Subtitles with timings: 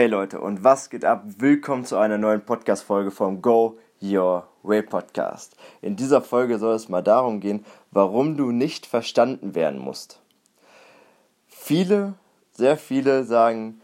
[0.00, 1.24] Hey Leute, und was geht ab?
[1.36, 5.56] Willkommen zu einer neuen Podcast-Folge vom Go Your Way Podcast.
[5.82, 10.22] In dieser Folge soll es mal darum gehen, warum du nicht verstanden werden musst.
[11.48, 12.14] Viele,
[12.52, 13.82] sehr viele sagen,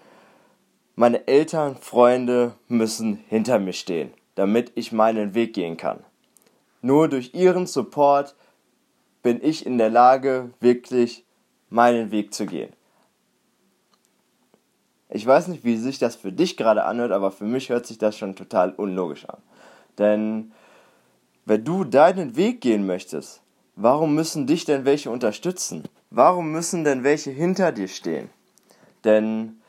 [0.95, 6.03] meine Eltern, Freunde müssen hinter mir stehen, damit ich meinen Weg gehen kann.
[6.81, 8.35] Nur durch ihren Support
[9.23, 11.27] bin ich in der Lage, wirklich
[11.69, 12.73] meinen Weg zu gehen.
[15.09, 17.99] Ich weiß nicht, wie sich das für dich gerade anhört, aber für mich hört sich
[17.99, 19.39] das schon total unlogisch an.
[19.99, 20.53] Denn
[21.45, 23.41] wenn du deinen Weg gehen möchtest,
[23.77, 25.85] warum müssen dich denn welche unterstützen?
[26.11, 28.31] Warum müssen denn welche hinter dir stehen?
[29.05, 29.61] Denn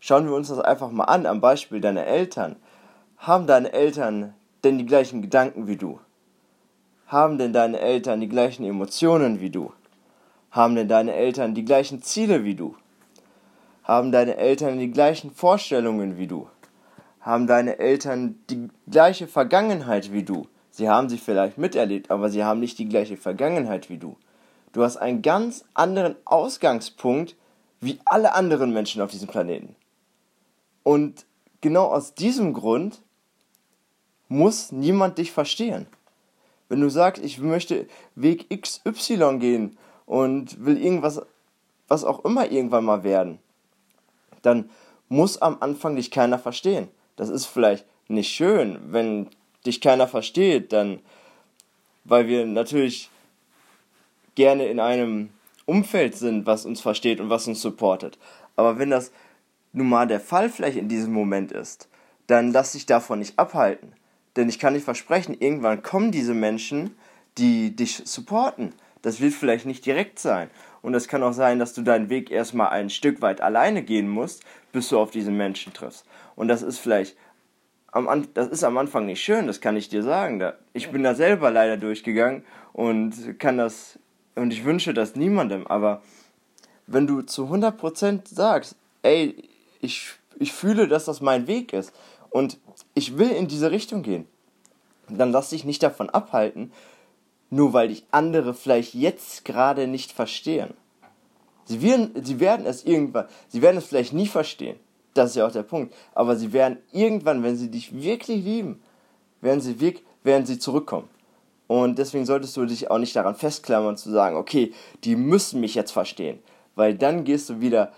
[0.00, 2.56] schauen wir uns das einfach mal an am Beispiel deiner Eltern.
[3.18, 6.00] Haben deine Eltern denn die gleichen Gedanken wie du?
[7.06, 9.72] Haben denn deine Eltern die gleichen Emotionen wie du?
[10.50, 12.74] Haben denn deine Eltern die gleichen Ziele wie du?
[13.84, 16.48] Haben deine Eltern die gleichen Vorstellungen wie du?
[17.20, 20.46] Haben deine Eltern die gleiche Vergangenheit wie du?
[20.70, 24.16] Sie haben sie vielleicht miterlebt, aber sie haben nicht die gleiche Vergangenheit wie du.
[24.72, 27.36] Du hast einen ganz anderen Ausgangspunkt
[27.80, 29.74] wie alle anderen Menschen auf diesem Planeten.
[30.82, 31.26] Und
[31.60, 33.02] genau aus diesem Grund
[34.28, 35.86] muss niemand dich verstehen.
[36.68, 41.20] Wenn du sagst, ich möchte Weg XY gehen und will irgendwas,
[41.88, 43.40] was auch immer irgendwann mal werden,
[44.42, 44.70] dann
[45.08, 46.88] muss am Anfang dich keiner verstehen.
[47.16, 49.28] Das ist vielleicht nicht schön, wenn
[49.66, 51.00] dich keiner versteht, dann,
[52.04, 53.10] weil wir natürlich
[54.34, 55.30] gerne in einem
[55.66, 58.18] Umfeld sind, was uns versteht und was uns supportet.
[58.56, 59.12] Aber wenn das
[59.72, 61.88] nun mal der Fall vielleicht in diesem Moment ist,
[62.26, 63.92] dann lass dich davon nicht abhalten.
[64.36, 66.94] Denn ich kann dir versprechen, irgendwann kommen diese Menschen,
[67.38, 68.72] die dich supporten.
[69.02, 70.50] Das wird vielleicht nicht direkt sein.
[70.82, 74.08] Und es kann auch sein, dass du deinen Weg erstmal ein Stück weit alleine gehen
[74.08, 76.04] musst, bis du auf diese Menschen triffst.
[76.36, 77.16] Und das ist vielleicht
[77.92, 80.42] am, das ist am Anfang nicht schön, das kann ich dir sagen.
[80.72, 83.98] Ich bin da selber leider durchgegangen und kann das,
[84.36, 86.02] und ich wünsche das niemandem, aber
[86.86, 89.48] wenn du zu 100% sagst, ey,
[89.80, 91.92] ich, ich fühle, dass das mein Weg ist
[92.30, 92.58] und
[92.94, 94.26] ich will in diese Richtung gehen,
[95.08, 96.72] dann lass dich nicht davon abhalten,
[97.50, 100.74] nur weil dich andere vielleicht jetzt gerade nicht verstehen.
[101.64, 104.78] Sie werden, sie werden es irgendwann, sie werden es vielleicht nie verstehen.
[105.14, 105.94] Das ist ja auch der Punkt.
[106.14, 108.80] Aber sie werden irgendwann, wenn sie dich wirklich lieben,
[109.40, 111.08] werden sie, wirklich, werden sie zurückkommen.
[111.66, 114.72] Und deswegen solltest du dich auch nicht daran festklammern zu sagen, okay,
[115.04, 116.40] die müssen mich jetzt verstehen.
[116.74, 117.92] Weil dann gehst du wieder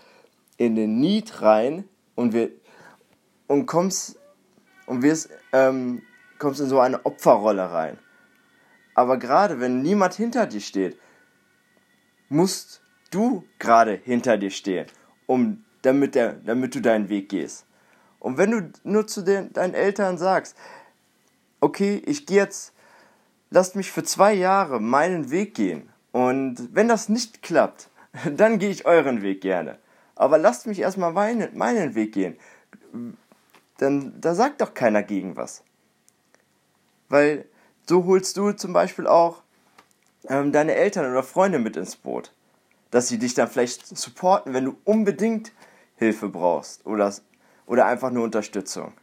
[0.57, 2.49] in den Need rein und, wir,
[3.47, 4.19] und kommst,
[4.85, 6.03] und wirst, ähm,
[6.37, 7.97] kommst in so eine Opferrolle rein.
[8.95, 10.97] Aber gerade wenn niemand hinter dir steht,
[12.29, 12.81] musst
[13.11, 14.87] du gerade hinter dir stehen,
[15.25, 17.65] um damit, der, damit du deinen Weg gehst.
[18.19, 20.55] Und wenn du nur zu den, deinen Eltern sagst,
[21.59, 22.73] okay, ich gehe jetzt,
[23.49, 25.89] lasst mich für zwei Jahre meinen Weg gehen.
[26.11, 27.89] Und wenn das nicht klappt,
[28.35, 29.77] dann gehe ich euren Weg gerne.
[30.15, 32.37] Aber lasst mich erstmal meinen, meinen Weg gehen.
[33.77, 35.63] Dann, da sagt doch keiner gegen was.
[37.09, 37.45] Weil
[37.85, 39.41] so holst du zum Beispiel auch
[40.27, 42.31] ähm, deine Eltern oder Freunde mit ins Boot.
[42.91, 45.51] Dass sie dich dann vielleicht supporten, wenn du unbedingt
[45.95, 47.13] Hilfe brauchst oder,
[47.65, 48.93] oder einfach nur Unterstützung.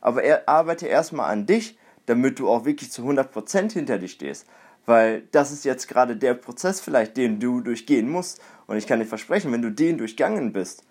[0.00, 4.46] Aber er, arbeite erstmal an dich, damit du auch wirklich zu 100% hinter dich stehst.
[4.86, 8.40] Weil das ist jetzt gerade der Prozess vielleicht, den du durchgehen musst.
[8.66, 10.84] Und ich kann dir versprechen, wenn du den durchgangen bist,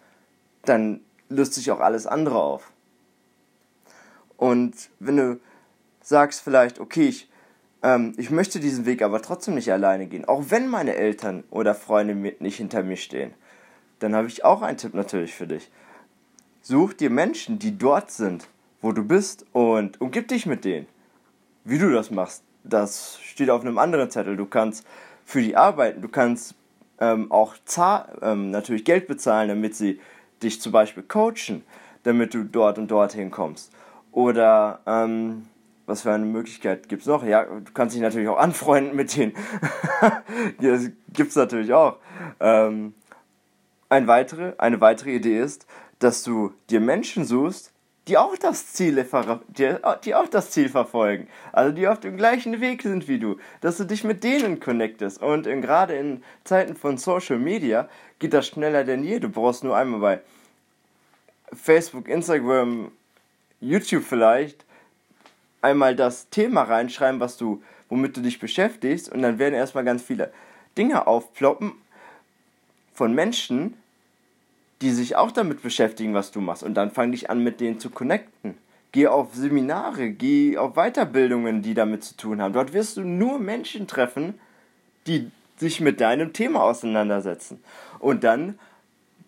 [0.64, 2.72] dann löst sich auch alles andere auf.
[4.38, 5.40] Und wenn du
[6.08, 7.30] sagst vielleicht, okay, ich,
[7.84, 11.76] ähm, ich möchte diesen Weg aber trotzdem nicht alleine gehen, auch wenn meine Eltern oder
[11.76, 13.34] Freunde nicht hinter mir stehen,
[14.00, 15.70] dann habe ich auch einen Tipp natürlich für dich.
[16.62, 18.48] Such dir Menschen, die dort sind,
[18.82, 20.88] wo du bist und umgib dich mit denen.
[21.66, 24.38] Wie du das machst, das steht auf einem anderen Zettel.
[24.38, 24.88] Du kannst
[25.26, 26.56] für die arbeiten, du kannst
[27.00, 27.56] ähm, auch
[28.22, 30.00] ähm, natürlich Geld bezahlen, damit sie
[30.42, 31.64] dich zum Beispiel coachen,
[32.04, 33.74] damit du dort und dorthin kommst.
[34.14, 35.48] Oder ähm,
[35.88, 37.24] was für eine Möglichkeit gibt es noch?
[37.24, 39.34] Ja, du kannst dich natürlich auch anfreunden mit denen.
[40.62, 41.98] das gibt es natürlich auch.
[42.40, 42.94] Ähm,
[43.90, 45.66] ein weitere, eine weitere Idee ist,
[46.00, 47.72] dass du dir Menschen suchst,
[48.10, 49.06] die auch das Ziel,
[50.04, 51.28] die auch das Ziel verfolgen.
[51.54, 53.38] Also die auf dem gleichen Weg sind wie du.
[53.62, 55.22] Dass du dich mit denen connectest.
[55.22, 59.20] Und gerade in Zeiten von Social Media geht das schneller denn je.
[59.20, 60.22] Du brauchst nur einmal bei
[61.54, 62.92] Facebook, Instagram,
[63.60, 64.67] YouTube vielleicht
[65.62, 69.12] einmal das Thema reinschreiben, was du, womit du dich beschäftigst.
[69.12, 70.32] Und dann werden erstmal ganz viele
[70.78, 71.74] Dinge aufploppen
[72.94, 73.76] von Menschen,
[74.82, 76.64] die sich auch damit beschäftigen, was du machst.
[76.64, 78.58] Und dann fang dich an, mit denen zu connecten.
[78.92, 82.54] Geh auf Seminare, geh auf Weiterbildungen, die damit zu tun haben.
[82.54, 84.40] Dort wirst du nur Menschen treffen,
[85.08, 87.64] die sich mit deinem Thema auseinandersetzen.
[88.00, 88.60] Und dann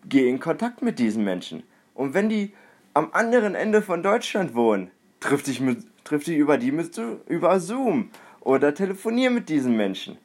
[0.08, 1.62] geh in Kontakt mit diesen Menschen.
[1.94, 2.52] Und wenn die
[2.94, 4.90] am anderen Ende von Deutschland wohnen,
[5.20, 8.10] triff dich, mit, triff dich über die mit, über Zoom
[8.40, 10.18] oder telefonier mit diesen Menschen.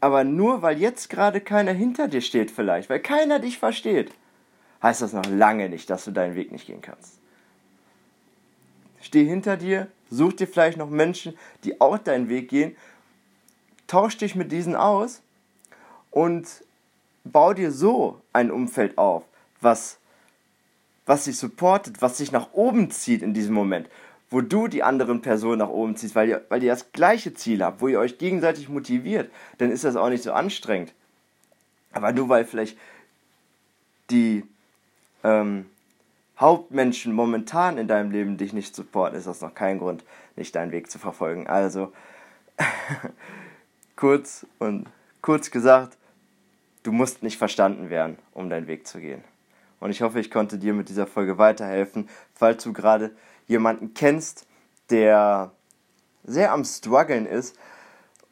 [0.00, 4.12] Aber nur weil jetzt gerade keiner hinter dir steht vielleicht, weil keiner dich versteht,
[4.82, 7.18] heißt das noch lange nicht, dass du deinen Weg nicht gehen kannst.
[9.00, 12.76] Steh hinter dir, such dir vielleicht noch Menschen, die auch deinen Weg gehen,
[13.86, 15.22] tausch dich mit diesen aus
[16.10, 16.64] und
[17.24, 19.24] bau dir so ein Umfeld auf,
[19.60, 19.98] was,
[21.08, 23.88] was dich supportet, was dich nach oben zieht in diesem Moment,
[24.30, 27.64] wo du die anderen Personen nach oben ziehst, weil ihr, weil ihr das gleiche Ziel
[27.64, 30.92] habt, wo ihr euch gegenseitig motiviert, dann ist das auch nicht so anstrengend.
[31.92, 32.76] Aber nur weil vielleicht
[34.10, 34.44] die
[35.24, 35.64] ähm,
[36.38, 40.04] Hauptmenschen momentan in deinem Leben dich nicht supporten, ist das noch kein Grund,
[40.36, 41.46] nicht deinen Weg zu verfolgen.
[41.46, 41.90] Also,
[43.96, 44.86] kurz und
[45.22, 45.96] kurz gesagt,
[46.82, 49.24] du musst nicht verstanden werden, um deinen Weg zu gehen.
[49.80, 53.12] Und ich hoffe, ich konnte dir mit dieser Folge weiterhelfen, falls du gerade
[53.46, 54.46] jemanden kennst,
[54.90, 55.52] der
[56.24, 57.56] sehr am struggeln ist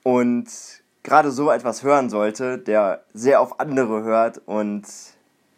[0.03, 0.47] und
[1.03, 4.87] gerade so etwas hören sollte, der sehr auf andere hört und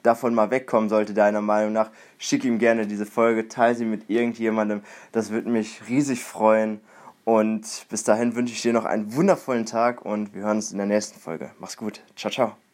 [0.02, 4.08] davon mal wegkommen sollte, deiner Meinung nach, schick ihm gerne diese Folge, teile sie mit
[4.08, 4.82] irgendjemandem.
[5.12, 6.80] Das würde mich riesig freuen.
[7.24, 10.78] Und bis dahin wünsche ich dir noch einen wundervollen Tag und wir hören uns in
[10.78, 11.50] der nächsten Folge.
[11.58, 12.00] Mach's gut.
[12.16, 12.67] Ciao, ciao.